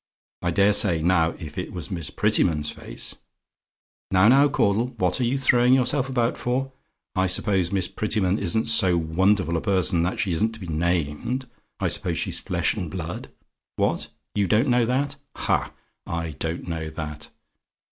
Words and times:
I 0.41 0.49
dare 0.49 0.73
say, 0.73 0.99
now, 0.99 1.35
if 1.37 1.59
it 1.59 1.71
was 1.73 1.91
Miss 1.91 2.09
Prettyman's 2.09 2.71
face 2.71 3.17
now, 4.09 4.27
now, 4.27 4.47
Mr. 4.47 4.51
Caudle! 4.53 4.87
What 4.97 5.21
are 5.21 5.23
you 5.23 5.37
throwing 5.37 5.75
yourself 5.75 6.09
about 6.09 6.39
for? 6.39 6.71
I 7.15 7.27
suppose 7.27 7.71
Miss 7.71 7.87
Prettyman 7.87 8.39
isn't 8.39 8.65
so 8.65 8.97
wonderful 8.97 9.57
a 9.57 9.61
person 9.61 10.01
that 10.01 10.19
she 10.19 10.31
isn't 10.31 10.53
to 10.53 10.59
be 10.59 10.65
named? 10.65 11.47
I 11.79 11.87
suppose 11.87 12.17
she's 12.17 12.39
flesh 12.39 12.73
and 12.73 12.89
blood. 12.89 13.29
What? 13.75 14.07
"YOU 14.33 14.47
DON'T 14.47 14.69
KNOW? 14.69 15.09
"Ha! 15.35 15.71
I 16.07 16.31
don't 16.31 16.67
know 16.67 16.89
that. 16.89 17.29